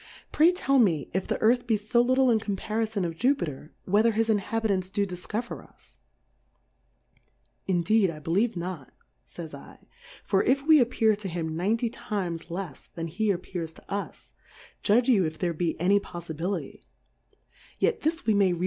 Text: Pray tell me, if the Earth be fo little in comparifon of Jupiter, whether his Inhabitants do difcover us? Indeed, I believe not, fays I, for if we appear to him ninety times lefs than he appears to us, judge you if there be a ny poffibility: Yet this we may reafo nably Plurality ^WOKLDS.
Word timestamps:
Pray 0.31 0.51
tell 0.51 0.79
me, 0.79 1.11
if 1.13 1.27
the 1.27 1.39
Earth 1.43 1.67
be 1.67 1.77
fo 1.77 2.01
little 2.01 2.31
in 2.31 2.39
comparifon 2.39 3.05
of 3.05 3.15
Jupiter, 3.19 3.71
whether 3.85 4.13
his 4.13 4.31
Inhabitants 4.31 4.89
do 4.89 5.05
difcover 5.05 5.63
us? 5.71 5.97
Indeed, 7.67 8.09
I 8.09 8.17
believe 8.17 8.57
not, 8.57 8.93
fays 9.23 9.53
I, 9.53 9.77
for 10.23 10.41
if 10.41 10.65
we 10.65 10.79
appear 10.79 11.15
to 11.17 11.29
him 11.29 11.55
ninety 11.55 11.87
times 11.91 12.45
lefs 12.49 12.89
than 12.95 13.09
he 13.09 13.29
appears 13.29 13.73
to 13.73 13.91
us, 13.93 14.33
judge 14.81 15.07
you 15.07 15.23
if 15.23 15.37
there 15.37 15.53
be 15.53 15.79
a 15.79 15.87
ny 15.89 15.99
poffibility: 15.99 16.81
Yet 17.77 18.01
this 18.01 18.25
we 18.25 18.33
may 18.33 18.45
reafo 18.45 18.49
nably 18.49 18.49
Plurality 18.53 18.57
^WOKLDS. 18.57 18.59